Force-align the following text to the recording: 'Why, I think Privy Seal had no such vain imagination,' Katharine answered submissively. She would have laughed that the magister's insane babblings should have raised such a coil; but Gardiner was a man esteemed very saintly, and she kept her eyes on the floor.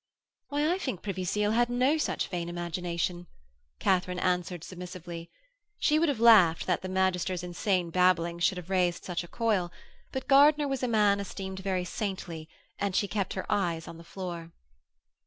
'Why, 0.49 0.67
I 0.73 0.79
think 0.79 1.03
Privy 1.03 1.23
Seal 1.23 1.51
had 1.51 1.69
no 1.69 1.99
such 1.99 2.27
vain 2.29 2.49
imagination,' 2.49 3.27
Katharine 3.77 4.17
answered 4.17 4.63
submissively. 4.63 5.29
She 5.77 5.99
would 5.99 6.09
have 6.09 6.19
laughed 6.19 6.65
that 6.65 6.81
the 6.81 6.89
magister's 6.89 7.43
insane 7.43 7.91
babblings 7.91 8.43
should 8.43 8.57
have 8.57 8.71
raised 8.71 9.03
such 9.05 9.23
a 9.23 9.27
coil; 9.27 9.71
but 10.11 10.27
Gardiner 10.27 10.67
was 10.67 10.81
a 10.81 10.87
man 10.87 11.19
esteemed 11.19 11.59
very 11.59 11.85
saintly, 11.85 12.49
and 12.79 12.95
she 12.95 13.07
kept 13.07 13.33
her 13.35 13.45
eyes 13.47 13.87
on 13.87 13.97
the 13.99 14.03
floor. 14.03 14.49